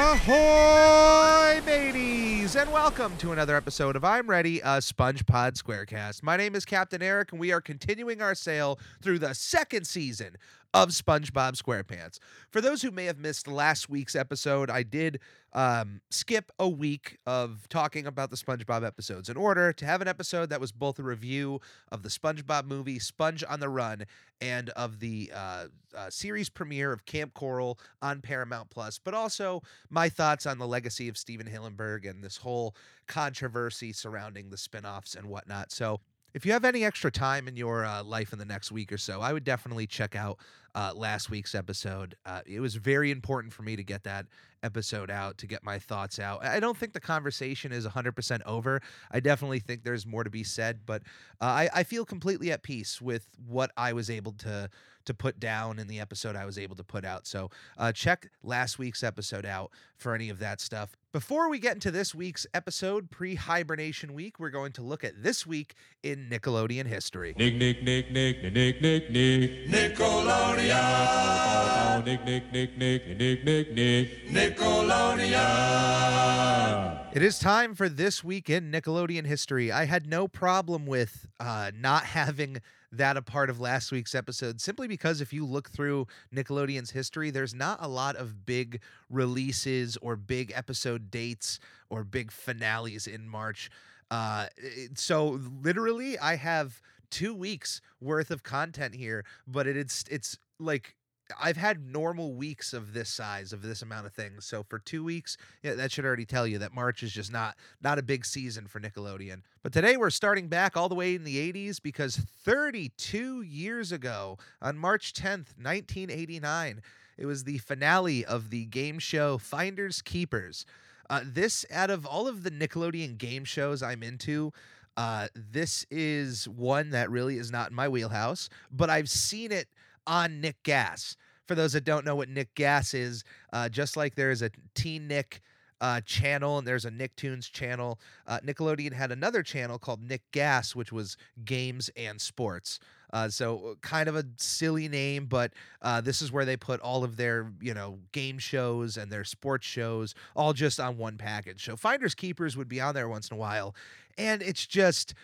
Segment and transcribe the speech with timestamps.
[0.00, 6.22] Ahoy, mateys, and welcome to another episode of I'm Ready, a SpongePod Squarecast.
[6.22, 10.38] My name is Captain Eric, and we are continuing our sail through the second season
[10.74, 12.18] of SpongeBob SquarePants.
[12.50, 15.20] For those who may have missed last week's episode, I did
[15.52, 20.08] um, skip a week of talking about the SpongeBob episodes in order to have an
[20.08, 21.60] episode that was both a review
[21.90, 24.04] of the SpongeBob movie Sponge on the Run
[24.40, 29.62] and of the uh, uh, series premiere of Camp Coral on Paramount Plus, but also
[29.90, 32.74] my thoughts on the legacy of Stephen Hillenburg and this whole
[33.06, 35.72] controversy surrounding the spinoffs and whatnot.
[35.72, 36.00] So
[36.34, 38.98] if you have any extra time in your uh, life in the next week or
[38.98, 40.38] so, I would definitely check out
[40.78, 42.14] uh, last week's episode.
[42.24, 44.26] Uh, it was very important for me to get that
[44.62, 46.44] episode out, to get my thoughts out.
[46.44, 48.80] I don't think the conversation is 100% over.
[49.10, 51.02] I definitely think there's more to be said, but
[51.40, 54.70] uh, I, I feel completely at peace with what I was able to
[55.08, 57.26] to put down in the episode I was able to put out.
[57.26, 60.94] So uh, check last week's episode out for any of that stuff.
[61.12, 65.22] Before we get into this week's episode, pre hibernation week, we're going to look at
[65.22, 67.34] this week in Nickelodeon history.
[67.38, 69.66] Nick, Nick, Nick, Nick, Nick, Nick, Nick,
[69.96, 70.67] Nickelodeon.
[70.68, 76.98] Nick, Nick, Nick, Nick, Nick, Nick, Nick, Nickelodeon.
[77.14, 79.72] It is time for this week in Nickelodeon history.
[79.72, 82.60] I had no problem with uh, not having
[82.92, 87.30] that a part of last week's episode simply because if you look through Nickelodeon's history,
[87.30, 93.26] there's not a lot of big releases or big episode dates or big finales in
[93.26, 93.70] March.
[94.10, 94.48] Uh,
[94.94, 100.94] so literally, I have two weeks worth of content here, but it, it's it's like
[101.40, 104.46] I've had normal weeks of this size of this amount of things.
[104.46, 107.56] So for two weeks, yeah, that should already tell you that March is just not
[107.82, 109.42] not a big season for Nickelodeon.
[109.62, 114.38] But today we're starting back all the way in the 80s because 32 years ago,
[114.62, 116.82] on March 10th, 1989,
[117.18, 120.64] it was the finale of the game show Finders Keepers.
[121.10, 124.52] Uh, this, out of all of the Nickelodeon game shows I'm into,
[124.96, 129.68] uh, this is one that really is not in my wheelhouse, but I've seen it
[130.08, 131.16] on Nick Gas.
[131.46, 134.50] For those that don't know what Nick Gas is, uh, just like there is a
[134.74, 135.40] Teen Nick
[135.80, 140.74] uh, channel and there's a Nicktoons channel, uh, Nickelodeon had another channel called Nick Gas,
[140.74, 142.80] which was games and sports.
[143.12, 147.04] Uh, so kind of a silly name, but uh, this is where they put all
[147.04, 151.64] of their you know game shows and their sports shows all just on one package.
[151.64, 153.74] So Finders Keepers would be on there once in a while,
[154.18, 155.14] and it's just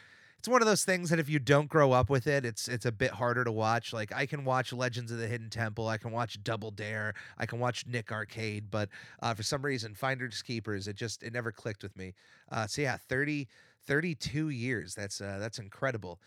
[0.45, 2.85] it's one of those things that if you don't grow up with it, it's it's
[2.85, 3.95] a bit harder to watch.
[3.95, 7.47] Like I can watch Legends of the Hidden Temple, I can watch Double Dare, I
[7.47, 8.91] can watch Nick Arcade, but
[9.23, 12.13] uh, for some reason, Finders Keepers, it just it never clicked with me.
[12.53, 13.49] Uh, so yeah, 30,
[13.87, 14.95] 32 years.
[14.95, 16.21] That's uh, that's incredible.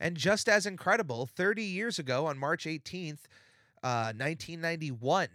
[0.00, 3.20] And just as incredible, 30 years ago on March 18th,
[3.84, 5.28] uh, 1991,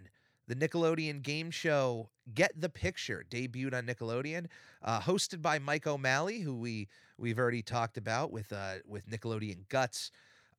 [0.46, 4.46] the Nickelodeon game show Get the Picture debuted on Nickelodeon,
[4.82, 9.68] uh, hosted by Mike O'Malley, who we we've already talked about with uh, with Nickelodeon
[9.68, 10.10] Guts.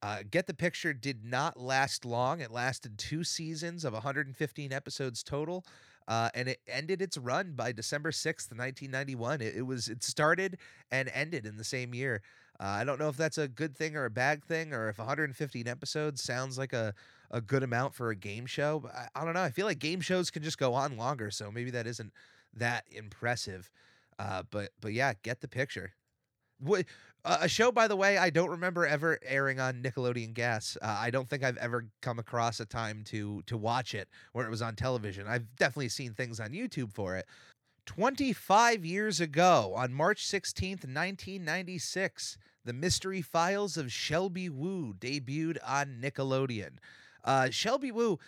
[0.02, 2.40] Uh, Get the Picture did not last long.
[2.40, 5.66] It lasted two seasons of 115 episodes total,
[6.08, 9.42] uh, and it ended its run by December 6th, 1991.
[9.42, 10.58] It, it was it started
[10.92, 12.22] and ended in the same year.
[12.60, 14.98] Uh, I don't know if that's a good thing or a bad thing, or if
[14.98, 16.94] 115 episodes sounds like a,
[17.32, 18.80] a good amount for a game show.
[18.80, 19.42] But I, I don't know.
[19.42, 22.14] I feel like game shows can just go on longer, so maybe that isn't
[22.56, 23.70] that impressive.
[24.20, 25.94] Uh, but but yeah, get the picture.
[26.60, 26.86] What
[27.24, 30.78] uh, a show, by the way, I don't remember ever airing on Nickelodeon Gas.
[30.82, 34.46] Uh, I don't think I've ever come across a time to to watch it where
[34.46, 35.28] it was on television.
[35.28, 37.26] I've definitely seen things on YouTube for it.
[37.86, 46.00] 25 years ago, on March 16th, 1996, The Mystery Files of Shelby Woo debuted on
[46.02, 46.80] Nickelodeon.
[47.24, 48.20] Uh, Shelby Woo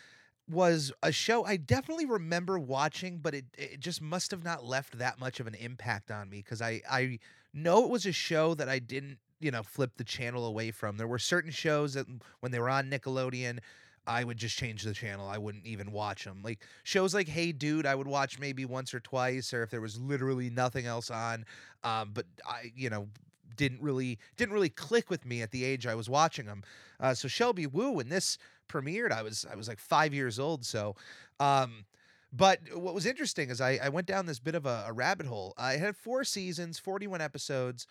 [0.50, 4.98] was a show I definitely remember watching, but it, it just must have not left
[4.98, 7.20] that much of an impact on me because I, I
[7.54, 10.98] know it was a show that I didn't, you know, flip the channel away from.
[10.98, 12.08] There were certain shows that
[12.40, 13.60] when they were on Nickelodeon,
[14.08, 15.28] I would just change the channel.
[15.28, 16.42] I wouldn't even watch them.
[16.44, 19.82] Like shows like Hey Dude, I would watch maybe once or twice, or if there
[19.82, 21.46] was literally nothing else on.
[21.84, 23.08] Um, but I, you know,
[23.60, 26.64] didn't really didn't really click with me at the age I was watching them.
[27.00, 30.66] Uh, so Shelby Woo, when this premiered, I was I was like five years old.
[30.66, 30.96] So.
[31.40, 31.86] Um,
[32.32, 35.26] but what was interesting is I, I went down this bit of a, a rabbit
[35.26, 35.56] hole.
[35.58, 37.88] I had four seasons, 41 episodes.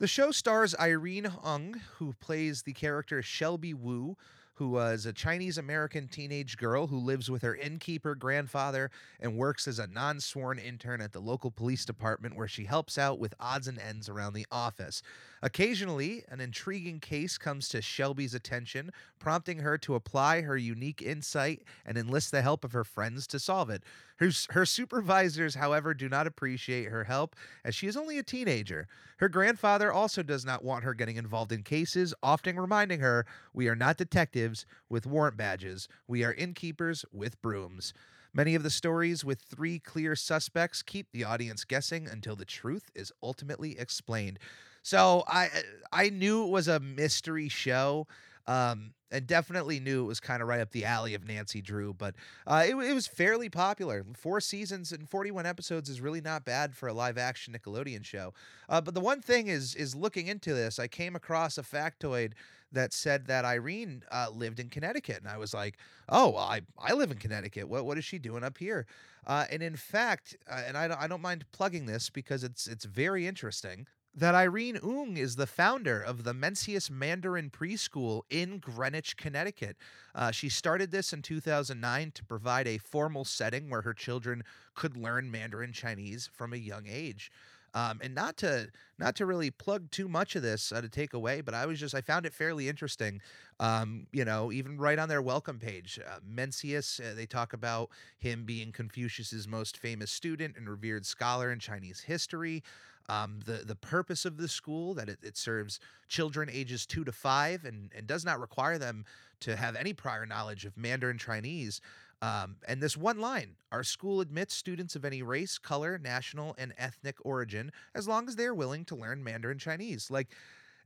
[0.00, 4.16] The show stars Irene Hung, who plays the character Shelby Woo,
[4.60, 9.66] who was a Chinese American teenage girl who lives with her innkeeper grandfather and works
[9.66, 13.32] as a non sworn intern at the local police department where she helps out with
[13.40, 15.02] odds and ends around the office.
[15.40, 21.62] Occasionally, an intriguing case comes to Shelby's attention, prompting her to apply her unique insight
[21.86, 23.82] and enlist the help of her friends to solve it.
[24.20, 27.34] Her, her supervisors, however, do not appreciate her help
[27.64, 28.86] as she is only a teenager.
[29.18, 33.68] Her grandfather also does not want her getting involved in cases, often reminding her, We
[33.68, 37.94] are not detectives with warrant badges, we are innkeepers with brooms.
[38.32, 42.90] Many of the stories with three clear suspects keep the audience guessing until the truth
[42.94, 44.38] is ultimately explained.
[44.82, 45.48] So I
[45.92, 48.06] I knew it was a mystery show.
[48.46, 51.92] Um, and definitely knew it was kind of right up the alley of Nancy Drew,
[51.92, 52.14] but
[52.46, 54.04] uh, it, it was fairly popular.
[54.16, 58.32] Four seasons and 41 episodes is really not bad for a live action Nickelodeon show.
[58.68, 62.32] Uh, but the one thing is, is looking into this, I came across a factoid
[62.72, 65.78] that said that Irene uh, lived in Connecticut, and I was like,
[66.08, 67.68] "Oh, well, I I live in Connecticut.
[67.68, 68.86] What what is she doing up here?"
[69.26, 72.84] Uh, and in fact, uh, and I I don't mind plugging this because it's it's
[72.84, 79.16] very interesting that Irene Ung is the founder of the Mencius Mandarin Preschool in Greenwich,
[79.16, 79.76] Connecticut.
[80.14, 84.42] Uh, she started this in 2009 to provide a formal setting where her children
[84.74, 87.30] could learn Mandarin Chinese from a young age.
[87.74, 88.68] Um, and not to
[88.98, 91.78] not to really plug too much of this uh, to take away, but I was
[91.78, 93.20] just I found it fairly interesting.
[93.58, 97.90] Um, you know, even right on their welcome page, uh, Mencius uh, they talk about
[98.18, 102.62] him being Confucius's most famous student and revered scholar in Chinese history.
[103.08, 107.12] Um, the the purpose of the school that it, it serves children ages two to
[107.12, 109.04] five and and does not require them
[109.40, 111.80] to have any prior knowledge of Mandarin Chinese.
[112.22, 116.74] Um, and this one line our school admits students of any race, color, national, and
[116.76, 120.10] ethnic origin as long as they are willing to learn Mandarin Chinese.
[120.10, 120.28] Like,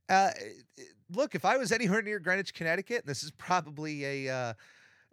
[0.09, 0.31] uh,
[1.11, 4.35] look, if I was anywhere near Greenwich, Connecticut, this is probably a.
[4.35, 4.55] Uh,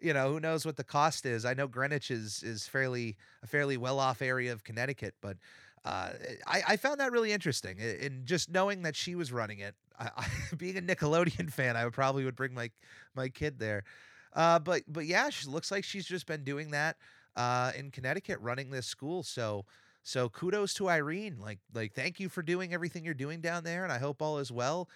[0.01, 1.45] you know who knows what the cost is.
[1.45, 5.37] I know Greenwich is is fairly a fairly well off area of Connecticut, but
[5.85, 6.09] uh,
[6.47, 7.79] I, I found that really interesting.
[7.79, 10.27] And just knowing that she was running it, I, I,
[10.57, 12.71] being a Nickelodeon fan, I would probably would bring my
[13.15, 13.83] my kid there.
[14.33, 16.97] Uh, but but yeah, she looks like she's just been doing that
[17.35, 19.23] uh, in Connecticut, running this school.
[19.23, 19.65] So
[20.03, 21.37] so kudos to Irene.
[21.39, 24.37] Like like thank you for doing everything you're doing down there, and I hope all
[24.39, 24.89] is well.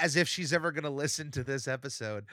[0.00, 2.24] As if she's ever gonna listen to this episode.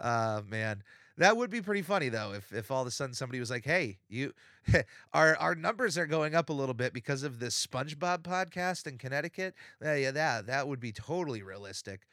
[0.00, 0.82] Uh, man.
[1.16, 3.64] That would be pretty funny though, if if all of a sudden somebody was like,
[3.64, 4.32] "Hey, you,
[5.12, 8.98] our our numbers are going up a little bit because of this SpongeBob podcast in
[8.98, 9.54] Connecticut."
[9.84, 12.06] Uh, yeah, that that would be totally realistic.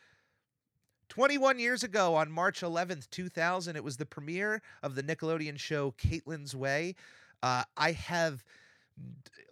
[1.09, 5.93] 21 years ago, on March 11th, 2000, it was the premiere of the Nickelodeon show
[5.97, 6.95] Caitlin's Way.
[7.43, 8.43] Uh, I have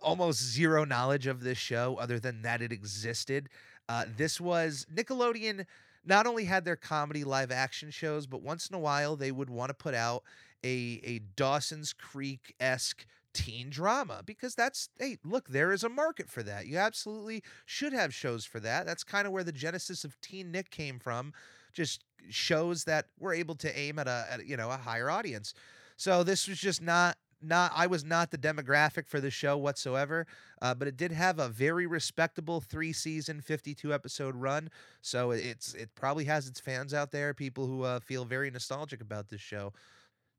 [0.02, 3.50] almost zero knowledge of this show other than that it existed.
[3.88, 5.66] Uh, this was Nickelodeon
[6.06, 9.50] not only had their comedy live action shows, but once in a while they would
[9.50, 10.24] want to put out
[10.64, 16.30] a a Dawson's Creek esque teen drama because that's hey look there is a market
[16.30, 20.04] for that you absolutely should have shows for that that's kind of where the genesis
[20.04, 21.34] of teen nick came from
[21.74, 25.54] just shows that we're able to aim at a at, you know a higher audience
[25.98, 30.26] so this was just not not I was not the demographic for the show whatsoever,
[30.62, 34.70] uh, but it did have a very respectable three season, fifty two episode run.
[35.02, 39.02] So it's it probably has its fans out there, people who uh, feel very nostalgic
[39.02, 39.74] about this show.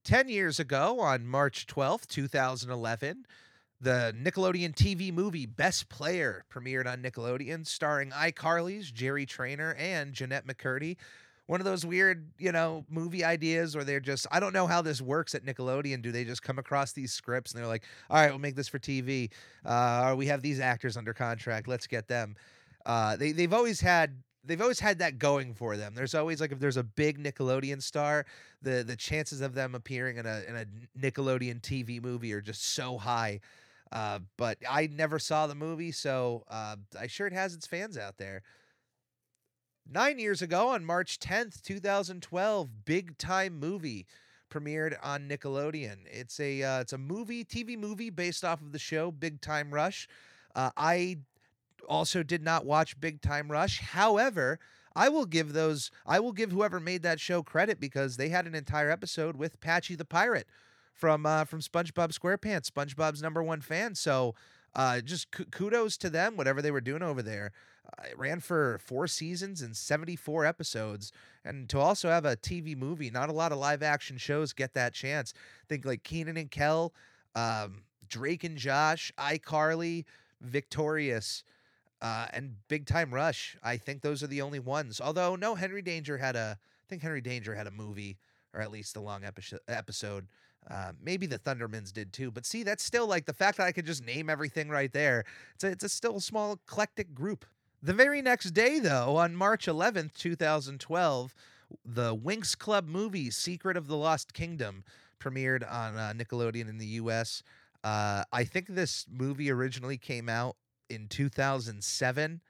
[0.05, 3.27] Ten years ago, on March twelfth, two thousand eleven.
[3.81, 10.47] The Nickelodeon TV movie Best Player premiered on Nickelodeon, starring iCarly's Jerry Trainor and Jennette
[10.47, 10.97] McCurdy
[11.47, 14.83] one of those weird, you know, movie ideas where they're just I don't know how
[14.83, 16.03] this works at Nickelodeon.
[16.03, 18.69] Do they just come across these scripts and they're like, all right, we'll make this
[18.69, 19.31] for TV.
[19.65, 21.69] Uh, we have these actors under contract.
[21.69, 22.37] Let's get them.
[22.87, 25.94] Uh, they they've always had they've always had that going for them.
[25.94, 28.27] There's always like if there's a big Nickelodeon star,
[28.63, 30.67] the the chances of them appearing in a in a
[30.98, 33.41] Nickelodeon TV movie are just so high.
[33.93, 37.96] Uh, but I never saw the movie, so uh, I sure it has its fans
[37.96, 38.43] out there.
[39.89, 44.06] Nine years ago, on March 10th, 2012, Big Time Movie
[44.51, 45.98] premiered on Nickelodeon.
[46.10, 49.72] It's a uh, it's a movie, TV movie based off of the show Big Time
[49.72, 50.08] Rush.
[50.55, 51.19] Uh, I
[51.88, 53.81] also did not watch Big Time Rush.
[53.81, 54.58] However,
[54.96, 58.46] I will give those I will give whoever made that show credit because they had
[58.46, 60.48] an entire episode with Patchy the Pirate
[60.93, 63.94] from uh, from SpongeBob SquarePants, SpongeBob's number one fan.
[63.94, 64.34] So
[64.74, 67.53] uh, just kudos to them, whatever they were doing over there.
[67.86, 71.12] Uh, it ran for four seasons and 74 episodes.
[71.44, 74.74] And to also have a TV movie, not a lot of live action shows get
[74.74, 75.34] that chance.
[75.69, 76.93] Think like Kenan and Kel,
[77.34, 80.05] um, Drake and Josh, iCarly,
[80.41, 81.44] Victorious,
[82.05, 83.56] uh, and Big Time Rush.
[83.63, 85.01] I think those are the only ones.
[85.01, 86.58] Although no, Henry Danger had a.
[86.61, 88.19] I think Henry Danger had a movie
[88.53, 89.61] or at least a long episode.
[89.69, 90.29] Episode.
[90.70, 93.73] Uh, maybe the Thundermans did too, but see, that's still like the fact that I
[93.73, 95.25] could just name everything right there.
[95.55, 97.44] It's a, it's a still small eclectic group.
[97.82, 101.34] The very next day, though, on March 11th, 2012,
[101.84, 104.84] the Winx Club movie Secret of the Lost Kingdom
[105.20, 107.43] premiered on uh, Nickelodeon in the U.S.
[107.82, 110.56] Uh, I think this movie originally came out
[110.88, 112.41] in 2007.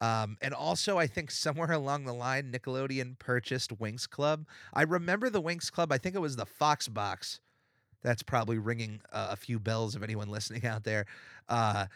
[0.00, 4.46] Um, and also, I think somewhere along the line, Nickelodeon purchased Winx Club.
[4.72, 5.92] I remember the Winx Club.
[5.92, 7.40] I think it was the Fox box.
[8.02, 11.06] That's probably ringing uh, a few bells of anyone listening out there.
[11.48, 11.86] Uh,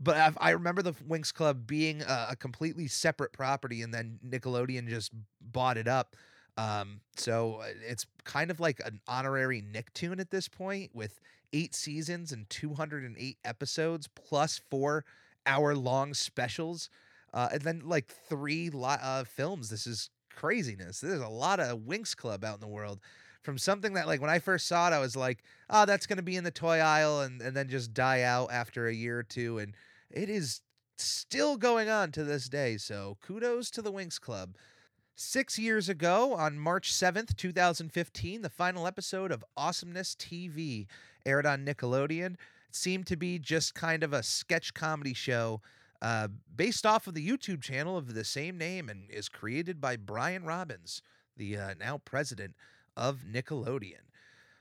[0.00, 4.18] but I've, I remember the Winx Club being a, a, completely separate property, and then
[4.26, 6.16] Nickelodeon just bought it up.
[6.56, 11.20] Um, so uh, it's kind of like an honorary Nicktoon at this point, with
[11.52, 15.04] eight seasons and 208 episodes, plus four
[15.46, 16.88] hour long specials
[17.34, 19.70] uh, and then like three li- uh, films.
[19.70, 21.00] This is craziness.
[21.00, 23.00] There's a lot of Winx Club out in the world.
[23.42, 26.22] From something that like when I first saw it, I was like, oh, that's gonna
[26.22, 29.24] be in the toy aisle and, and then just die out after a year or
[29.24, 29.58] two.
[29.58, 29.74] And
[30.10, 30.60] it is
[30.98, 32.76] still going on to this day.
[32.76, 34.54] So kudos to the Winx Club.
[35.14, 40.86] Six years ago, on March 7th, 2015, the final episode of Awesomeness TV
[41.26, 42.36] aired on Nickelodeon.
[42.74, 45.60] Seemed to be just kind of a sketch comedy show
[46.00, 49.96] uh, based off of the YouTube channel of the same name and is created by
[49.96, 51.00] Brian Robbins,
[51.36, 52.56] the uh, now president
[52.96, 54.02] of Nickelodeon.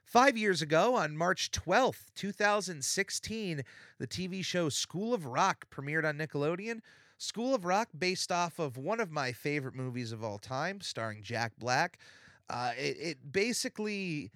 [0.03, 3.63] Five years ago, on March 12th, 2016,
[3.97, 6.81] the TV show School of Rock premiered on Nickelodeon.
[7.17, 11.23] School of Rock, based off of one of my favorite movies of all time, starring
[11.23, 11.97] Jack Black.
[12.49, 14.31] Uh, it, it basically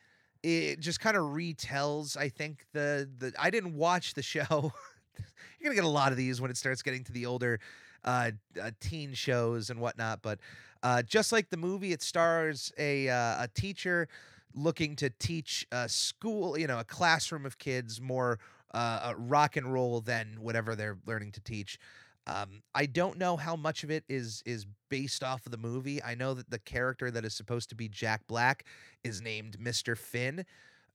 [0.46, 4.72] it just kind of retells i think the the i didn't watch the show
[5.60, 7.60] you're gonna get a lot of these when it starts getting to the older
[8.06, 10.22] uh, uh, teen shows and whatnot.
[10.22, 10.40] But
[10.84, 14.08] uh, just like the movie, it stars a uh, a teacher
[14.54, 18.40] looking to teach a school, you know, a classroom of kids more
[18.74, 21.78] uh, rock and roll than whatever they're learning to teach.
[22.28, 26.02] Um, I don't know how much of it is is based off of the movie.
[26.04, 28.66] I know that the character that is supposed to be Jack Black
[29.04, 29.98] is named Mr.
[29.98, 30.46] Finn,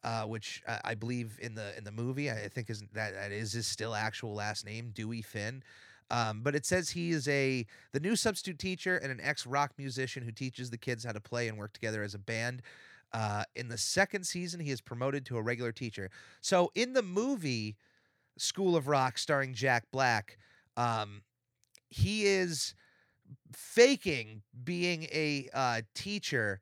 [0.03, 3.33] uh, which I, I, believe in the in the movie I think is that that
[3.33, 5.63] is his still actual last name, Dewey Finn.
[6.11, 9.73] Um, but it says he is a the new substitute teacher and an ex rock
[9.79, 12.63] musician who teaches the kids how to play and work together as a band.
[13.13, 16.11] Uh, in the second season, he is promoted to a regular teacher.
[16.41, 17.77] So in the movie
[18.37, 20.39] School of Rock, starring Jack Black,
[20.81, 21.23] um,
[21.91, 22.75] he is
[23.53, 26.61] faking being a uh, teacher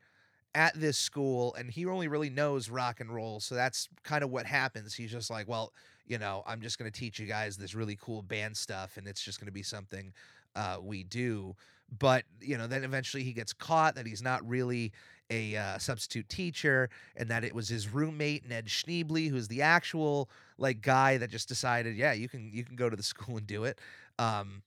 [0.54, 3.38] at this school and he only really knows rock and roll.
[3.38, 4.94] So that's kind of what happens.
[4.94, 5.72] He's just like, well,
[6.06, 9.06] you know, I'm just going to teach you guys this really cool band stuff and
[9.06, 10.12] it's just going to be something
[10.56, 11.54] uh, we do.
[11.96, 14.92] But, you know, then eventually he gets caught that he's not really
[15.30, 20.28] a uh, substitute teacher and that it was his roommate Ned Schneebly who's the actual
[20.56, 23.46] like guy that just decided, yeah, you can you can go to the school and
[23.46, 23.80] do it.
[24.18, 24.62] Um,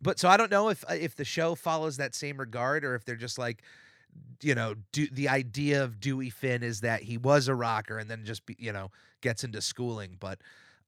[0.00, 3.04] but so I don't know if if the show follows that same regard or if
[3.04, 3.62] they're just like
[4.42, 8.10] you know, do, the idea of Dewey Finn is that he was a rocker and
[8.10, 10.38] then just be, you know gets into schooling, but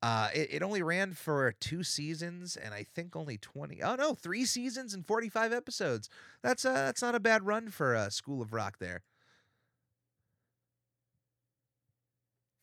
[0.03, 3.83] uh, it, it only ran for two seasons and I think only twenty.
[3.83, 6.09] Oh no, three seasons and forty five episodes.
[6.43, 9.03] That's uh, that's not a bad run for uh, School of Rock there.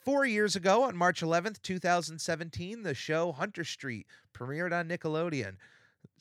[0.05, 4.05] Four years ago, on March 11th, 2017, the show Hunter Street
[4.37, 5.55] premiered on Nickelodeon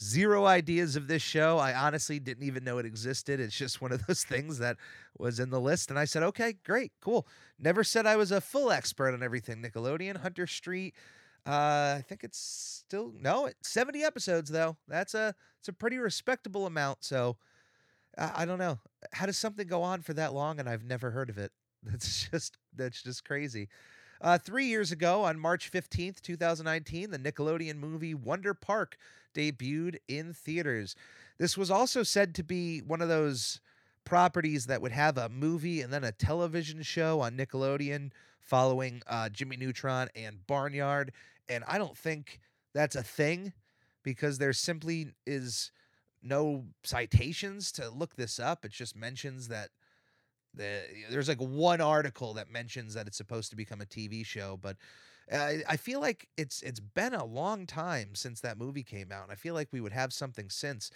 [0.02, 1.58] zero ideas of this show.
[1.58, 3.40] I honestly didn't even know it existed.
[3.40, 4.76] It's just one of those things that
[5.18, 5.90] was in the list.
[5.90, 7.26] And I said, okay, great, cool.
[7.58, 10.94] Never said I was a full expert on everything Nickelodeon, Hunter Street.
[11.46, 14.76] Uh, I think it's still no, it's 70 episodes though.
[14.88, 17.04] That's a it's a pretty respectable amount.
[17.04, 17.36] So
[18.16, 18.78] I, don't know.
[19.12, 21.52] How does something go on for that long and I've never heard of it?
[21.82, 23.68] That's just that's just crazy.
[24.20, 28.96] Uh, three years ago, on March 15th, 2019, the Nickelodeon movie Wonder Park
[29.34, 30.94] debuted in theaters.
[31.38, 33.60] This was also said to be one of those
[34.04, 38.10] properties that would have a movie and then a television show on Nickelodeon
[38.40, 41.12] following uh, Jimmy Neutron and Barnyard.
[41.48, 42.40] And I don't think
[42.74, 43.52] that's a thing
[44.02, 45.72] because there simply is
[46.22, 48.64] no citations to look this up.
[48.64, 49.70] It just mentions that
[50.54, 54.58] the, there's like one article that mentions that it's supposed to become a TV show,
[54.60, 54.76] but
[55.32, 59.24] I, I feel like it's it's been a long time since that movie came out,
[59.24, 60.90] and I feel like we would have something since.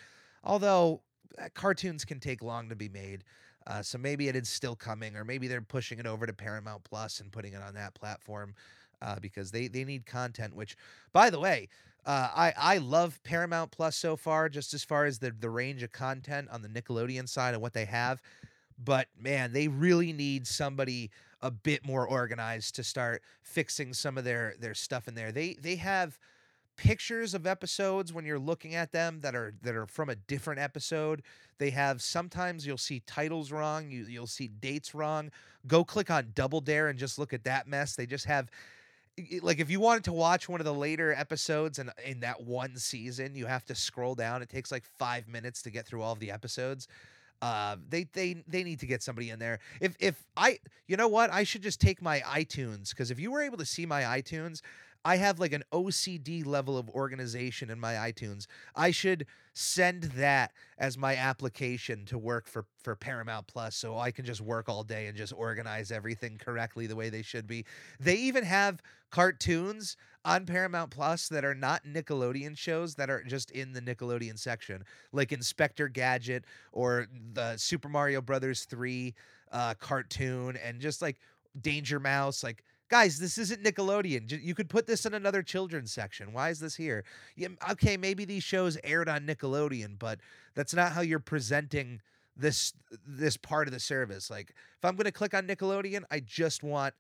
[0.45, 1.03] Although
[1.39, 3.25] uh, cartoons can take long to be made,
[3.67, 6.85] uh, so maybe it is still coming, or maybe they're pushing it over to Paramount
[6.85, 8.55] Plus and putting it on that platform
[9.03, 10.55] uh, because they they need content.
[10.55, 10.77] Which,
[11.13, 11.69] by the way,
[12.07, 15.83] uh, I I love Paramount Plus so far, just as far as the the range
[15.83, 18.21] of content on the Nickelodeon side and what they have.
[18.79, 24.25] but man, they really need somebody a bit more organized to start fixing some of
[24.25, 25.33] their their stuff in there.
[25.33, 26.19] They they have
[26.77, 30.61] pictures of episodes when you're looking at them that are that are from a different
[30.61, 31.23] episode.
[31.59, 35.31] They have sometimes you'll see titles wrong, you you'll see dates wrong.
[35.67, 37.97] Go click on Double Dare and just look at that mess.
[37.97, 38.51] They just have
[39.43, 42.77] like if you wanted to watch one of the later episodes and in that one
[42.77, 44.43] season, you have to scroll down.
[44.43, 46.87] It takes like 5 minutes to get through all of the episodes.
[47.41, 49.61] Uh, they they they need to get somebody in there.
[49.81, 53.31] If if I you know what I should just take my iTunes because if you
[53.31, 54.61] were able to see my iTunes,
[55.09, 58.47] I have like an OCD level of organization in my iTunes.
[58.77, 59.25] I should
[59.55, 64.43] send that as my application to work for for Paramount Plus so I can just
[64.43, 67.65] work all day and just organize everything correctly the way they should be.
[67.99, 69.97] They even have cartoons
[70.27, 74.85] on Paramount Plus that are not Nickelodeon shows that are just in the Nickelodeon section,
[75.13, 79.15] like Inspector Gadget or the Super Mario Brothers 3
[79.53, 81.17] uh, cartoon and just like
[81.59, 86.33] Danger Mouse like guys this isn't nickelodeon you could put this in another children's section
[86.33, 87.05] why is this here?
[87.37, 90.21] Yeah, okay maybe these shows aired on nickelodeon but
[90.55, 92.01] that's not how you're presenting
[92.37, 92.73] this
[93.07, 96.63] this part of the service like if i'm going to click on nickelodeon i just
[96.63, 96.95] want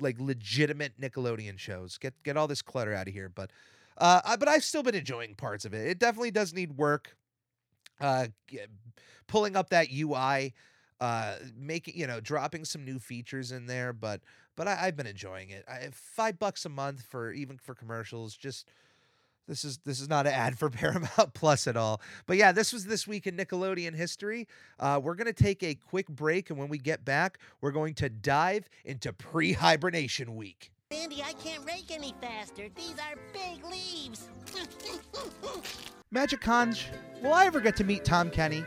[0.00, 1.98] like legitimate nickelodeon shows.
[1.98, 3.50] Get get all this clutter out of here but
[3.98, 5.86] uh I- but i've still been enjoying parts of it.
[5.86, 7.14] It definitely does need work
[8.00, 8.26] uh
[9.26, 10.54] pulling up that ui
[11.00, 14.20] uh making you know dropping some new features in there but
[14.56, 15.64] but I, I've been enjoying it.
[15.68, 18.36] I, five bucks a month for even for commercials.
[18.36, 18.68] Just
[19.48, 22.00] this is this is not an ad for Paramount Plus at all.
[22.26, 24.48] But yeah, this was this week in Nickelodeon history.
[24.78, 28.08] Uh, we're gonna take a quick break, and when we get back, we're going to
[28.08, 30.70] dive into pre-hibernation week.
[30.90, 32.68] Andy, I can't rake any faster.
[32.76, 34.28] These are big leaves.
[36.10, 36.88] Magic Conch,
[37.22, 38.62] will I ever get to meet Tom Kenny?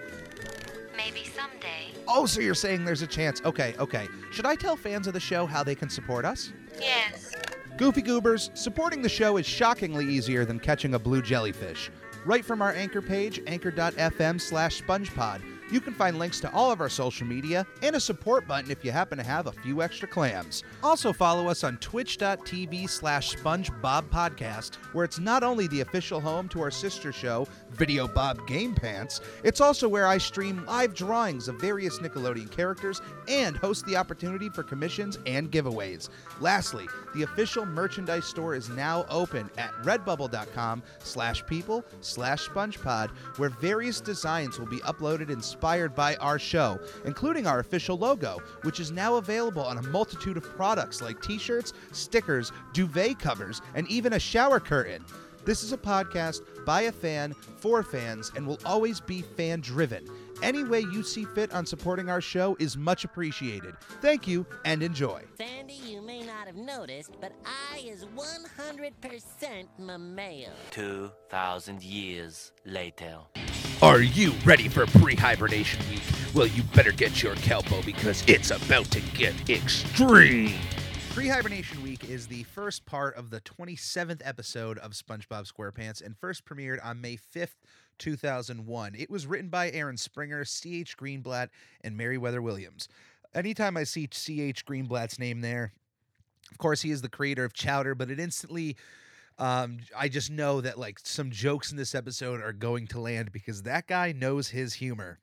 [1.15, 1.93] Maybe someday.
[2.07, 3.41] Oh, so you're saying there's a chance?
[3.45, 4.07] Okay, okay.
[4.31, 6.51] Should I tell fans of the show how they can support us?
[6.79, 7.31] Yes.
[7.77, 11.89] Goofy Goobers, supporting the show is shockingly easier than catching a blue jellyfish.
[12.25, 15.41] Right from our anchor page, anchor.fm slash spongepod,
[15.71, 18.83] you can find links to all of our social media and a support button if
[18.85, 20.63] you happen to have a few extra clams.
[20.83, 26.61] Also follow us on twitch.tv slash spongebobpodcast, where it's not only the official home to
[26.61, 31.59] our sister show, Video Bob Game Pants, it's also where I stream live drawings of
[31.59, 36.09] various Nickelodeon characters and host the opportunity for commissions and giveaways.
[36.39, 43.49] Lastly, the official merchandise store is now open at redbubble.com slash people slash spongepod, where
[43.49, 48.91] various designs will be uploaded inspired by our show, including our official logo, which is
[48.91, 54.19] now available on a multitude of products like t-shirts, stickers, duvet covers, and even a
[54.19, 55.03] shower curtain.
[55.45, 60.05] This is a podcast by a fan for fans and will always be fan driven.
[60.43, 63.75] Any way you see fit on supporting our show is much appreciated.
[64.01, 65.23] Thank you and enjoy.
[65.37, 70.51] Sandy, you may not have noticed, but I is 100% mammal.
[70.71, 73.19] 2,000 years later.
[73.81, 76.01] Are you ready for pre hibernation week?
[76.33, 80.57] Well, you better get your kelpo because it's about to get extreme.
[81.09, 86.17] Pre Hibernation Week is the first part of the 27th episode of SpongeBob SquarePants and
[86.17, 87.55] first premiered on May 5th,
[87.99, 88.95] 2001.
[88.97, 90.95] It was written by Aaron Springer, C.H.
[90.95, 91.49] Greenblatt,
[91.81, 92.87] and Meriwether Williams.
[93.33, 94.65] Anytime I see C.H.
[94.65, 95.73] Greenblatt's name there,
[96.49, 98.77] of course, he is the creator of Chowder, but it instantly.
[99.37, 103.31] Um, I just know that like some jokes in this episode are going to land
[103.31, 105.19] because that guy knows his humor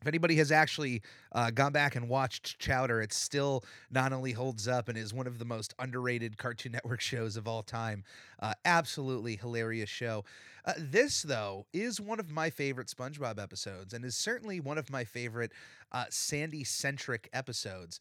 [0.00, 1.02] if anybody has actually
[1.32, 5.26] uh, gone back and watched Chowder, it still not only holds up and is one
[5.26, 8.04] of the most underrated Cartoon Network shows of all time.
[8.40, 10.24] Uh, absolutely hilarious show.
[10.64, 14.90] Uh, this, though, is one of my favorite SpongeBob episodes and is certainly one of
[14.90, 15.52] my favorite
[15.92, 18.00] uh, Sandy centric episodes.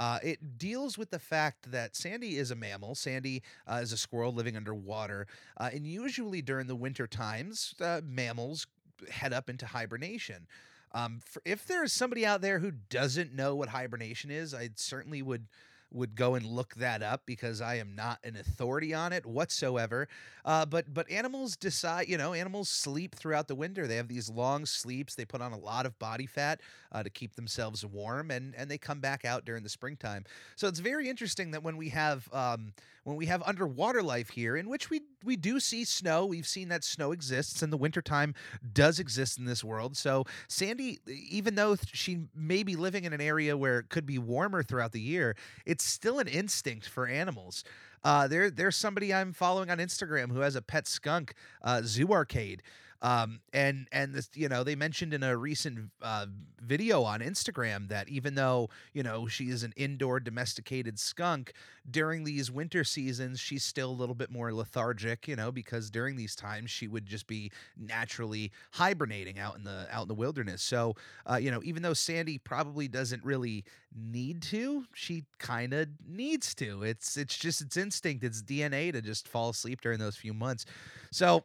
[0.00, 2.94] Uh, it deals with the fact that Sandy is a mammal.
[2.94, 5.26] Sandy uh, is a squirrel living underwater.
[5.58, 8.66] Uh, and usually during the winter times, uh, mammals
[9.10, 10.46] head up into hibernation.
[10.92, 15.20] Um, for, if there's somebody out there who doesn't know what hibernation is, I certainly
[15.20, 15.46] would
[15.92, 20.08] would go and look that up because I am not an authority on it whatsoever.
[20.44, 23.86] Uh, but but animals decide, you know, animals sleep throughout the winter.
[23.86, 25.14] They have these long sleeps.
[25.14, 26.60] They put on a lot of body fat
[26.92, 30.24] uh, to keep themselves warm, and and they come back out during the springtime.
[30.56, 32.72] So it's very interesting that when we have um,
[33.04, 36.26] when we have underwater life here, in which we we do see snow.
[36.26, 38.34] We've seen that snow exists, and the wintertime
[38.72, 39.96] does exist in this world.
[39.96, 44.18] So Sandy, even though she may be living in an area where it could be
[44.18, 47.64] warmer throughout the year, it's still an instinct for animals.
[48.02, 52.08] Uh, there, there's somebody I'm following on Instagram who has a pet skunk, uh, Zoo
[52.08, 52.62] Arcade.
[53.02, 56.26] Um, and and this, you know, they mentioned in a recent uh,
[56.60, 61.52] video on Instagram that even though you know she is an indoor domesticated skunk,
[61.90, 65.26] during these winter seasons she's still a little bit more lethargic.
[65.26, 69.86] You know, because during these times she would just be naturally hibernating out in the
[69.90, 70.62] out in the wilderness.
[70.62, 70.94] So,
[71.30, 76.54] uh, you know, even though Sandy probably doesn't really need to, she kind of needs
[76.56, 76.82] to.
[76.82, 80.66] It's it's just its instinct, it's DNA to just fall asleep during those few months.
[81.10, 81.44] So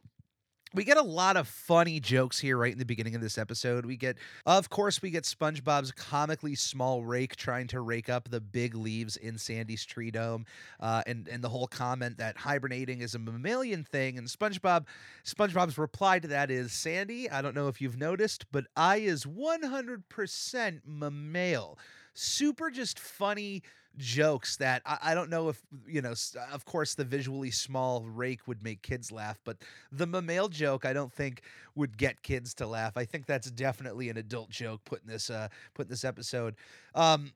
[0.76, 3.86] we get a lot of funny jokes here right in the beginning of this episode.
[3.86, 8.42] We get, of course, we get SpongeBob's comically small rake trying to rake up the
[8.42, 10.46] big leaves in Sandy's tree dome,
[10.80, 14.18] uh, and and the whole comment that hibernating is a mammalian thing.
[14.18, 14.86] And SpongeBob,
[15.24, 19.26] SpongeBob's reply to that is, Sandy, I don't know if you've noticed, but I is
[19.26, 21.80] one hundred percent mammal.
[22.14, 23.62] Super, just funny
[23.98, 26.14] jokes that I, I don't know if you know
[26.52, 29.58] of course the visually small rake would make kids laugh but
[29.92, 31.42] the mammal joke i don't think
[31.76, 32.98] would get kids to laugh.
[32.98, 36.56] I think that's definitely an adult joke Putting this uh put in this episode.
[36.94, 37.34] Um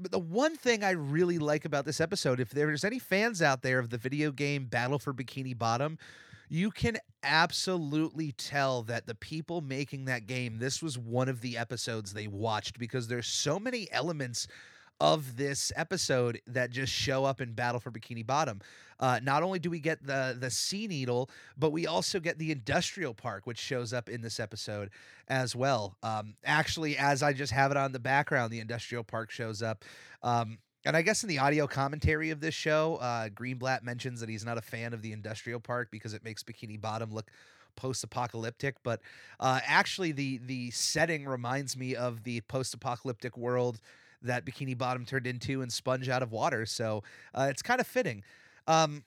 [0.00, 3.62] but the one thing I really like about this episode, if there's any fans out
[3.62, 5.98] there of the video game Battle for Bikini Bottom,
[6.48, 11.58] you can absolutely tell that the people making that game, this was one of the
[11.58, 14.46] episodes they watched because there's so many elements
[15.00, 18.60] of this episode that just show up in Battle for Bikini Bottom.
[19.00, 22.50] Uh, not only do we get the the Sea Needle, but we also get the
[22.50, 24.90] industrial park, which shows up in this episode
[25.28, 25.96] as well.
[26.02, 29.84] Um, actually, as I just have it on the background, the industrial park shows up.
[30.22, 34.28] Um, and I guess in the audio commentary of this show, uh, Greenblatt mentions that
[34.28, 37.30] he's not a fan of the industrial park because it makes Bikini Bottom look
[37.76, 38.76] post-apocalyptic.
[38.82, 39.00] But
[39.38, 43.80] uh, actually, the the setting reminds me of the post-apocalyptic world
[44.22, 46.66] that Bikini Bottom turned into and Sponge Out of Water.
[46.66, 47.02] So
[47.34, 48.22] uh, it's kind of fitting.
[48.66, 49.04] Um,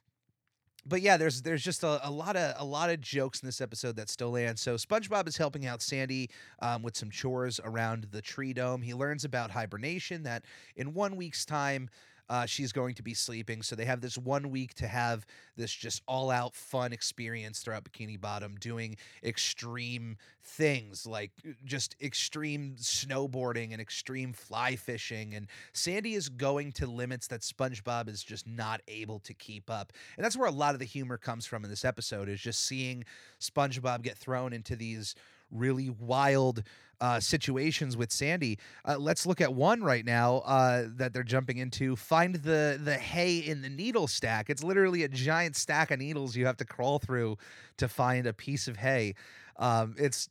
[0.85, 3.61] but yeah, there's there's just a, a lot of a lot of jokes in this
[3.61, 4.57] episode that still land.
[4.57, 8.81] So SpongeBob is helping out Sandy um, with some chores around the tree dome.
[8.81, 10.43] He learns about hibernation that
[10.75, 11.89] in one week's time.
[12.29, 15.25] Uh, she's going to be sleeping, so they have this one week to have
[15.57, 22.75] this just all-out fun experience throughout Bikini Bottom, doing extreme things like uh, just extreme
[22.79, 25.33] snowboarding and extreme fly fishing.
[25.33, 29.93] And Sandy is going to limits that SpongeBob is just not able to keep up.
[30.17, 32.65] And that's where a lot of the humor comes from in this episode is just
[32.65, 33.03] seeing
[33.39, 35.15] SpongeBob get thrown into these
[35.51, 36.63] really wild
[37.01, 38.57] uh, situations with Sandy.
[38.85, 41.95] Uh, let's look at one right now uh, that they're jumping into.
[41.95, 44.49] Find the the hay in the needle stack.
[44.49, 47.37] It's literally a giant stack of needles you have to crawl through
[47.77, 49.15] to find a piece of hay.
[49.57, 50.29] Um, it's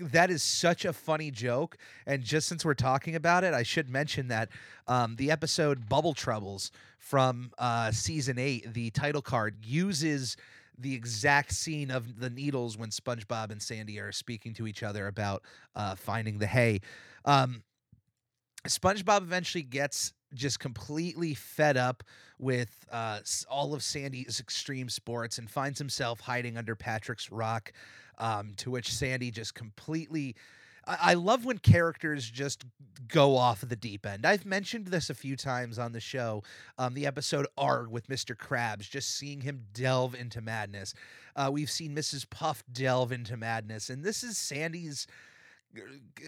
[0.00, 1.76] that is such a funny joke.
[2.06, 4.48] And just since we're talking about it, I should mention that
[4.86, 10.36] um, the episode Bubble Troubles from uh, season eight, the title card uses
[10.82, 15.06] the exact scene of the needles when SpongeBob and Sandy are speaking to each other
[15.06, 15.42] about
[15.74, 16.80] uh, finding the hay.
[17.24, 17.62] Um,
[18.66, 22.02] SpongeBob eventually gets just completely fed up
[22.38, 27.72] with uh, all of Sandy's extreme sports and finds himself hiding under Patrick's rock.
[28.18, 30.36] Um, to which Sandy just completely.
[30.86, 32.64] I love when characters just
[33.08, 34.26] go off the deep end.
[34.26, 36.42] I've mentioned this a few times on the show.
[36.78, 38.34] Um, the episode Arg with Mr.
[38.36, 40.94] Krabs, just seeing him delve into madness.
[41.36, 42.28] Uh, we've seen Mrs.
[42.28, 45.06] Puff delve into madness, and this is Sandy's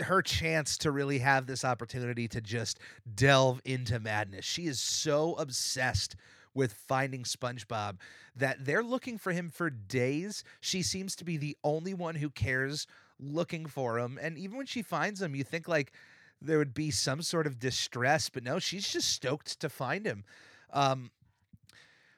[0.00, 2.78] her chance to really have this opportunity to just
[3.14, 4.44] delve into madness.
[4.44, 6.16] She is so obsessed
[6.54, 7.96] with finding SpongeBob
[8.36, 10.44] that they're looking for him for days.
[10.60, 12.86] She seems to be the only one who cares
[13.18, 14.18] looking for him.
[14.20, 15.92] And even when she finds him, you think like
[16.40, 20.24] there would be some sort of distress, but no, she's just stoked to find him.
[20.72, 21.10] Um,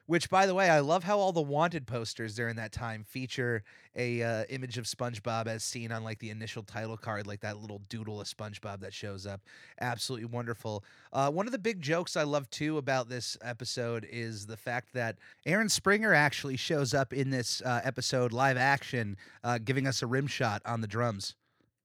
[0.07, 3.63] which, by the way, I love how all the wanted posters during that time feature
[3.95, 7.57] a uh, image of SpongeBob as seen on like the initial title card, like that
[7.57, 9.41] little doodle of SpongeBob that shows up.
[9.81, 10.83] Absolutely wonderful.
[11.11, 14.93] Uh, one of the big jokes I love too about this episode is the fact
[14.93, 20.01] that Aaron Springer actually shows up in this uh, episode live action, uh, giving us
[20.01, 21.35] a rim shot on the drums.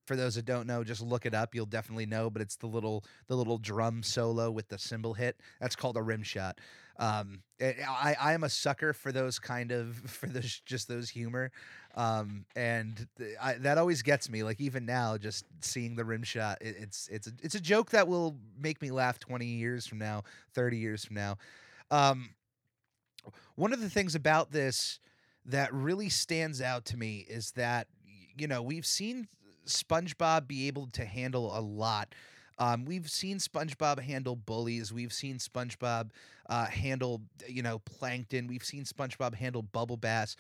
[0.07, 1.55] For those that don't know, just look it up.
[1.55, 2.29] You'll definitely know.
[2.29, 5.38] But it's the little the little drum solo with the cymbal hit.
[5.61, 6.59] That's called a rim shot.
[6.99, 11.09] Um, eh, I I am a sucker for those kind of for those just those
[11.09, 11.51] humor,
[11.95, 13.07] um, and
[13.41, 14.43] I, that always gets me.
[14.43, 17.91] Like even now, just seeing the rim shot, it, it's it's a, it's a joke
[17.91, 20.23] that will make me laugh twenty years from now,
[20.55, 21.38] thirty years from now.
[21.91, 22.31] Um,
[23.55, 24.99] one of the things about this
[25.45, 27.88] that really stands out to me is that
[28.37, 29.29] you know we've seen
[29.66, 32.14] SpongeBob be able to handle a lot.
[32.59, 34.92] Um, we've seen SpongeBob handle bullies.
[34.92, 36.11] We've seen SpongeBob
[36.48, 38.46] uh, handle you know plankton.
[38.46, 40.37] We've seen SpongeBob handle bubble bass.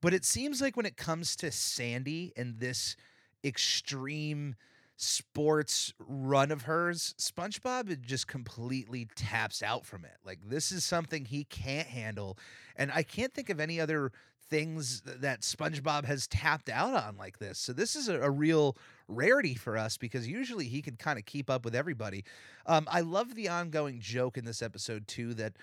[0.00, 2.96] But it seems like when it comes to Sandy and this
[3.44, 4.56] extreme
[5.02, 10.16] sports run of hers, SpongeBob just completely taps out from it.
[10.24, 12.38] Like this is something he can't handle,
[12.76, 14.12] and I can't think of any other
[14.48, 17.58] things that SpongeBob has tapped out on like this.
[17.58, 18.76] So this is a, a real
[19.08, 22.24] rarity for us because usually he can kind of keep up with everybody.
[22.66, 25.54] Um, I love the ongoing joke in this episode too that.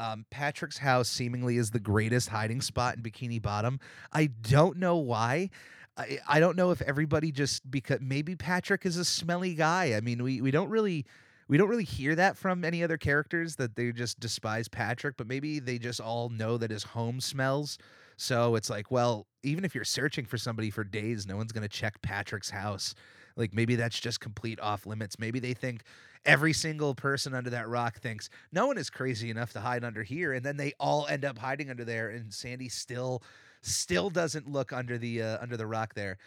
[0.00, 3.80] Um, Patrick's house seemingly is the greatest hiding spot in Bikini Bottom.
[4.12, 5.50] I don't know why.
[5.98, 9.94] I, I don't know if everybody just because maybe Patrick is a smelly guy.
[9.94, 11.04] I mean, we we don't really
[11.48, 15.26] we don't really hear that from any other characters that they just despise Patrick, but
[15.26, 17.78] maybe they just all know that his home smells.
[18.16, 21.62] So it's like, well, even if you're searching for somebody for days, no one's going
[21.62, 22.94] to check Patrick's house.
[23.36, 25.18] Like maybe that's just complete off limits.
[25.18, 25.84] Maybe they think
[26.24, 30.02] every single person under that rock thinks no one is crazy enough to hide under
[30.02, 33.22] here and then they all end up hiding under there and Sandy still
[33.62, 36.18] still doesn't look under the uh, under the rock there.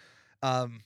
[0.41, 0.81] Um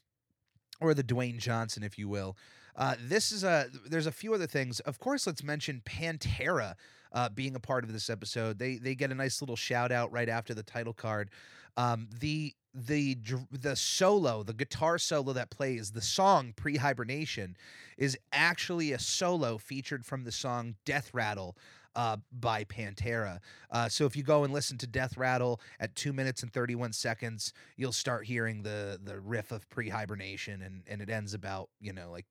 [0.82, 2.36] or the Dwayne Johnson if you will.
[2.76, 4.80] Uh, this is a there's a few other things.
[4.82, 6.76] Of course, let's mention Pantera
[7.14, 8.60] uh, being a part of this episode.
[8.60, 11.30] They they get a nice little shout out right after the title card.
[11.78, 13.18] Um, the the
[13.52, 17.56] the solo, the guitar solo that plays the song pre hibernation
[17.98, 21.56] is actually a solo featured from the song Death Rattle.
[21.96, 23.40] Uh, by Pantera.
[23.72, 26.92] Uh, so if you go and listen to Death Rattle at two minutes and 31
[26.92, 31.70] seconds, you'll start hearing the the riff of pre hibernation, and and it ends about
[31.80, 32.26] you know like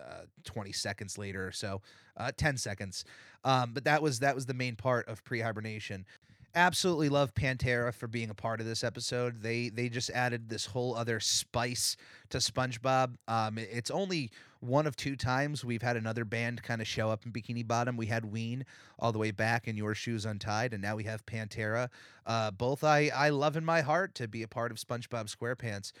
[0.00, 1.82] uh, 20 seconds later or so,
[2.16, 3.04] uh, 10 seconds.
[3.44, 6.06] Um, but that was that was the main part of pre-hibernation.
[6.54, 9.42] Absolutely love Pantera for being a part of this episode.
[9.42, 11.96] They they just added this whole other spice
[12.30, 13.16] to SpongeBob.
[13.28, 17.10] Um, it- it's only one of two times we've had another band kind of show
[17.10, 17.96] up in Bikini Bottom.
[17.96, 18.64] We had Ween
[18.98, 21.88] all the way back in Your Shoes Untied, and now we have Pantera.
[22.26, 25.92] Uh, both I I love in my heart to be a part of SpongeBob SquarePants.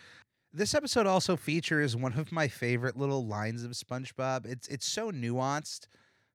[0.52, 4.46] This episode also features one of my favorite little lines of SpongeBob.
[4.46, 5.86] It's it's so nuanced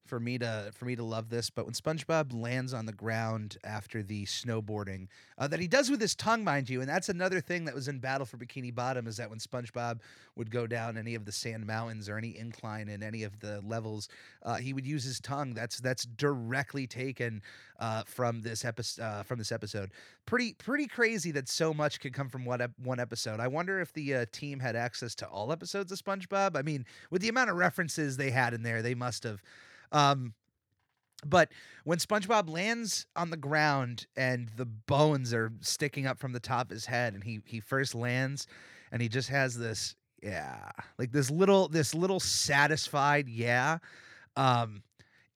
[0.05, 3.57] for me to for me to love this, but when SpongeBob lands on the ground
[3.63, 7.41] after the snowboarding, uh, that he does with his tongue, mind you, and that's another
[7.41, 9.99] thing that was in Battle for Bikini Bottom is that when SpongeBob
[10.35, 13.61] would go down any of the sand mountains or any incline in any of the
[13.65, 14.07] levels,
[14.43, 15.53] uh, he would use his tongue.
[15.53, 17.41] That's that's directly taken
[17.79, 19.01] uh, from this episode.
[19.01, 19.91] Uh, from this episode,
[20.25, 23.39] pretty pretty crazy that so much could come from one ep- one episode.
[23.39, 26.55] I wonder if the uh, team had access to all episodes of SpongeBob.
[26.55, 29.41] I mean, with the amount of references they had in there, they must have.
[29.95, 30.33] Um,
[31.25, 31.49] but
[31.85, 36.67] when SpongeBob lands on the ground and the bones are sticking up from the top
[36.67, 38.45] of his head, and he he first lands,
[38.91, 43.79] and he just has this yeah, like this little this little satisfied yeah.
[44.35, 44.83] Um,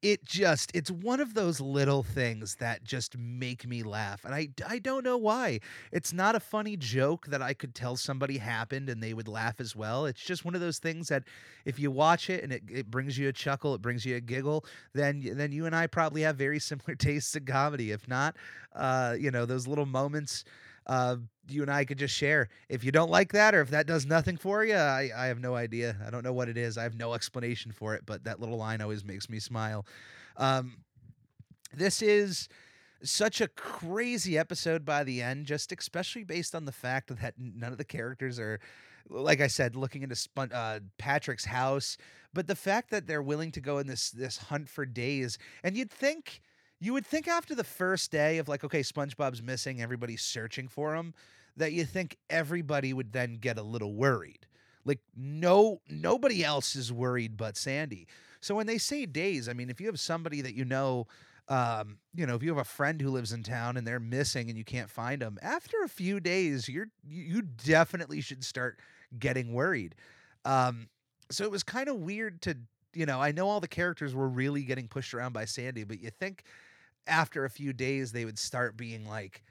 [0.01, 4.49] it just it's one of those little things that just make me laugh and I,
[4.67, 5.59] I don't know why.
[5.91, 9.59] It's not a funny joke that i could tell somebody happened and they would laugh
[9.59, 10.05] as well.
[10.05, 11.23] It's just one of those things that
[11.65, 14.21] if you watch it and it, it brings you a chuckle it brings you a
[14.21, 17.91] giggle then then you and i probably have very similar tastes in comedy.
[17.91, 18.35] If not
[18.75, 20.45] uh you know those little moments
[20.89, 22.49] uh, you and I could just share.
[22.67, 25.39] If you don't like that, or if that does nothing for you, I, I have
[25.39, 25.95] no idea.
[26.05, 26.79] I don't know what it is.
[26.79, 29.85] I have no explanation for it, but that little line always makes me smile.
[30.35, 30.77] Um,
[31.71, 32.49] this is
[33.03, 37.71] such a crazy episode by the end, just especially based on the fact that none
[37.71, 38.59] of the characters are,
[39.09, 41.97] like I said, looking into Spon- uh, Patrick's house,
[42.33, 45.77] but the fact that they're willing to go in this this hunt for days, and
[45.77, 46.41] you'd think.
[46.79, 50.95] You would think after the first day of like, okay, SpongeBob's missing, everybody's searching for
[50.95, 51.13] him,
[51.57, 54.45] that you think everybody would then get a little worried.
[54.85, 58.07] Like no nobody else is worried but Sandy.
[58.41, 61.07] So when they say days, I mean if you have somebody that you know
[61.49, 64.49] um, you know, if you have a friend who lives in town and they're missing
[64.49, 68.79] and you can't find them, after a few days, you're you definitely should start
[69.17, 69.95] getting worried.
[70.45, 70.89] Um,
[71.31, 72.55] so it was kind of weird to,
[72.93, 75.99] you know, I know all the characters were really getting pushed around by Sandy, but
[75.99, 76.43] you think
[77.09, 79.43] after a few days they would start being like,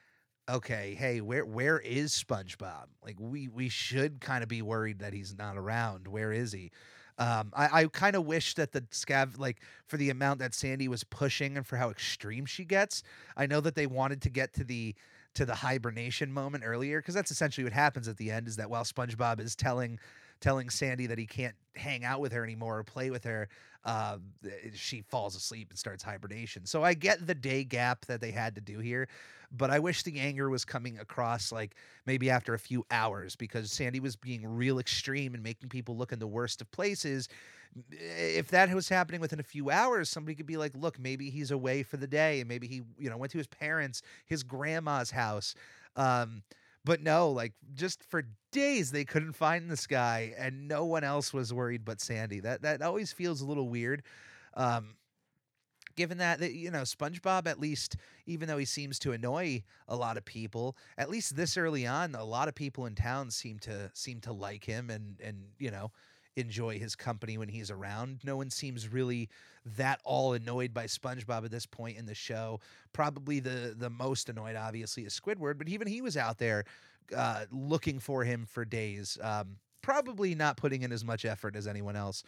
[0.49, 2.87] okay, hey, where where is SpongeBob?
[3.05, 6.09] Like we we should kind of be worried that he's not around.
[6.09, 6.71] Where is he?
[7.19, 10.89] Um, I, I kind of wish that the scav like for the amount that Sandy
[10.89, 13.03] was pushing and for how extreme she gets.
[13.37, 14.95] I know that they wanted to get to the
[15.35, 18.71] to the hibernation moment earlier because that's essentially what happens at the end is that
[18.71, 19.99] while SpongeBob is telling
[20.41, 23.49] telling Sandy that he can't hang out with her anymore or play with her,
[23.85, 24.19] uh,
[24.75, 26.67] she falls asleep and starts hibernation.
[26.67, 29.09] So I get the day gap that they had to do here,
[29.51, 31.75] but I wish the anger was coming across like
[32.05, 36.13] maybe after a few hours because Sandy was being real extreme and making people look
[36.13, 37.29] in the worst of places.
[37.91, 41.51] If that was happening within a few hours, somebody could be like, look, maybe he's
[41.51, 45.11] away for the day and maybe he, you know, went to his parents, his grandma's
[45.11, 45.55] house.
[45.97, 46.43] Um,
[46.85, 51.33] but no, like just for days they couldn't find this guy, and no one else
[51.33, 52.41] was worried but Sandy.
[52.41, 54.03] That that always feels a little weird.
[54.55, 54.97] Um,
[55.99, 59.97] given that, that you know SpongeBob at least even though he seems to annoy a
[59.97, 63.59] lot of people at least this early on a lot of people in town seem
[63.59, 65.91] to seem to like him and and you know
[66.39, 69.29] enjoy his company when he's around no one seems really
[69.65, 72.61] that all annoyed by SpongeBob at this point in the show
[72.93, 76.65] probably the the most annoyed obviously is Squidward but even he was out there
[77.17, 81.67] uh, looking for him for days um, probably not putting in as much effort as
[81.67, 82.23] anyone else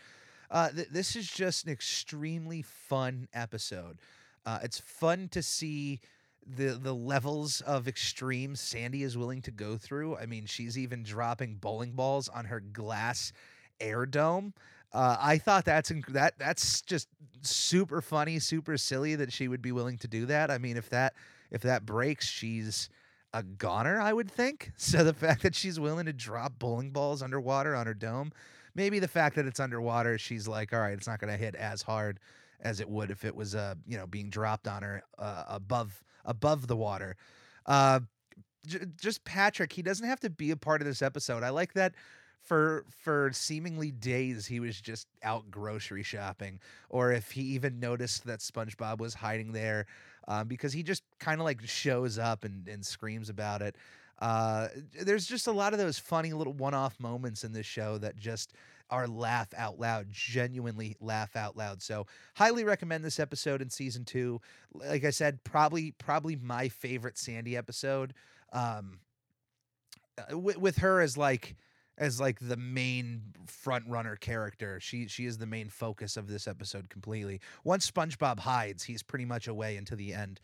[0.50, 4.00] uh, th- this is just an extremely fun episode.
[4.44, 6.00] Uh, it's fun to see
[6.44, 10.16] the the levels of extreme Sandy is willing to go through.
[10.16, 13.32] I mean, she's even dropping bowling balls on her glass
[13.80, 14.54] air dome.
[14.92, 17.08] Uh, I thought that's inc- that that's just
[17.42, 20.50] super funny, super silly that she would be willing to do that.
[20.50, 21.14] I mean, if that
[21.50, 22.88] if that breaks, she's
[23.32, 24.72] a goner, I would think.
[24.76, 28.32] So the fact that she's willing to drop bowling balls underwater on her dome,
[28.74, 31.54] maybe the fact that it's underwater, she's like, all right, it's not going to hit
[31.54, 32.18] as hard
[32.60, 36.02] as it would if it was, uh, you know, being dropped on her uh, above
[36.24, 37.16] above the water.
[37.66, 38.00] Uh,
[38.66, 41.42] j- just Patrick, he doesn't have to be a part of this episode.
[41.42, 41.94] I like that
[42.42, 48.24] for for seemingly days he was just out grocery shopping or if he even noticed
[48.26, 49.86] that SpongeBob was hiding there
[50.28, 53.76] um, because he just kind of like shows up and, and screams about it.
[54.20, 54.68] Uh,
[55.00, 58.52] there's just a lot of those funny little one-off moments in this show that just
[58.90, 61.80] are laugh out loud, genuinely laugh out loud.
[61.80, 64.40] So highly recommend this episode in season two.
[64.74, 68.14] Like I said, probably probably my favorite Sandy episode.
[68.52, 68.98] Um,
[70.18, 71.56] uh, with, with her as like
[72.00, 74.80] as like the main front runner character.
[74.80, 77.40] She she is the main focus of this episode completely.
[77.62, 80.40] Once SpongeBob hides, he's pretty much away until the end.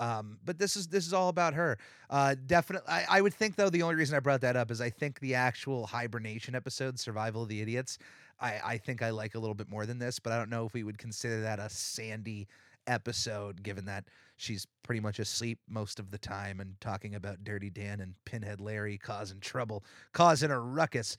[0.00, 1.78] Um, but this is this is all about her.
[2.10, 4.80] Uh, definitely, I, I would think though the only reason I brought that up is
[4.80, 7.98] I think the actual hibernation episode, "Survival of the Idiots,"
[8.40, 10.18] I I think I like a little bit more than this.
[10.18, 12.48] But I don't know if we would consider that a Sandy
[12.86, 14.04] episode, given that
[14.36, 18.60] she's pretty much asleep most of the time and talking about Dirty Dan and Pinhead
[18.60, 21.16] Larry causing trouble, causing a ruckus.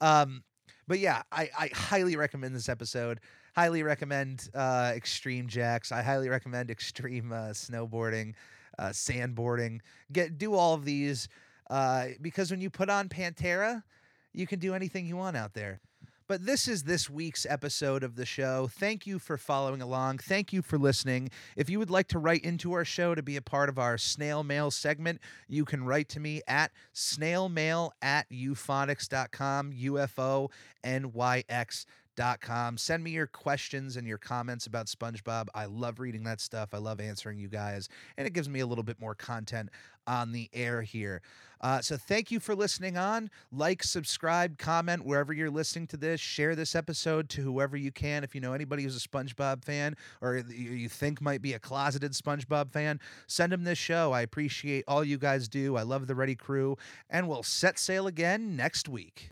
[0.00, 0.42] Um,
[0.86, 3.20] but yeah, I, I highly recommend this episode.
[3.54, 5.92] Highly recommend uh, Extreme Jacks.
[5.92, 8.34] I highly recommend Extreme uh, Snowboarding,
[8.78, 9.80] uh, Sandboarding.
[10.12, 11.28] Get do all of these
[11.70, 13.82] uh, because when you put on Pantera,
[14.32, 15.80] you can do anything you want out there.
[16.26, 18.66] But this is this week's episode of the show.
[18.72, 20.18] Thank you for following along.
[20.18, 21.28] Thank you for listening.
[21.54, 23.98] If you would like to write into our show to be a part of our
[23.98, 30.50] snail mail segment, you can write to me at snailmail at euphonics.com, UFO
[32.16, 32.78] dot com.
[32.78, 35.48] Send me your questions and your comments about SpongeBob.
[35.54, 36.70] I love reading that stuff.
[36.72, 39.68] I love answering you guys, and it gives me a little bit more content
[40.06, 41.22] on the air here.
[41.60, 43.30] Uh, so thank you for listening on.
[43.50, 46.20] Like, subscribe, comment wherever you're listening to this.
[46.20, 48.22] Share this episode to whoever you can.
[48.22, 52.12] If you know anybody who's a SpongeBob fan or you think might be a closeted
[52.12, 54.12] SpongeBob fan, send them this show.
[54.12, 55.76] I appreciate all you guys do.
[55.76, 56.76] I love the Ready Crew,
[57.08, 59.30] and we'll set sail again next week.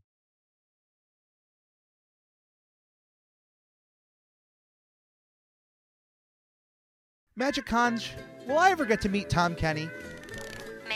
[7.36, 8.14] Magic Conch,
[8.46, 9.90] will I ever get to meet Tom Kenny?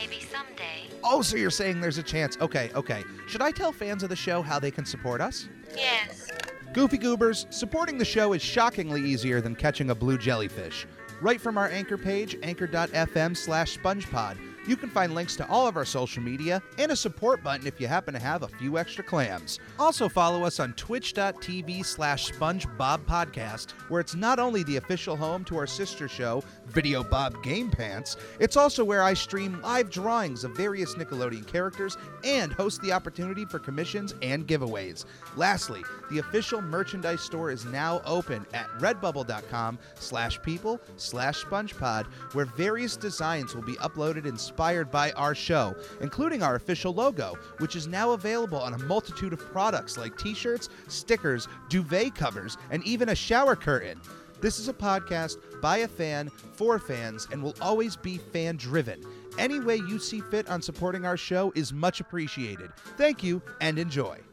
[0.00, 0.88] Maybe someday.
[1.02, 2.37] Oh, so you're saying there's a chance.
[2.40, 3.02] Okay, okay.
[3.28, 5.48] Should I tell fans of the show how they can support us?
[5.74, 6.30] Yes.
[6.72, 10.87] Goofy Goobers, supporting the show is shockingly easier than catching a blue jellyfish.
[11.22, 15.76] Right from our anchor page, anchor.fm slash spongepod, you can find links to all of
[15.76, 19.05] our social media and a support button if you happen to have a few extra
[19.05, 19.59] clams.
[19.79, 25.57] Also follow us on twitch.tv slash spongebobpodcast, where it's not only the official home to
[25.57, 30.57] our sister show, Video Bob Game Pants, it's also where I stream live drawings of
[30.57, 35.05] various Nickelodeon characters and host the opportunity for commissions and giveaways.
[35.37, 42.46] Lastly, the official merchandise store is now open at redbubble.com slash people slash spongepod, where
[42.46, 47.86] various designs will be uploaded inspired by our show, including our official logo, which is
[47.86, 53.14] now available on a multitude of products like t-shirts, stickers, duvet covers, and even a
[53.14, 54.00] shower curtain.
[54.40, 59.04] This is a podcast by a fan for fans and will always be fan driven.
[59.38, 62.70] Any way you see fit on supporting our show is much appreciated.
[62.96, 64.25] Thank you and enjoy.